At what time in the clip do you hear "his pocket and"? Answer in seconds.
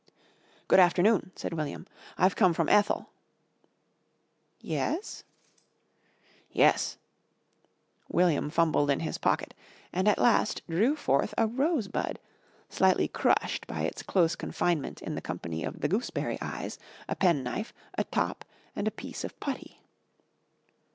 9.01-10.07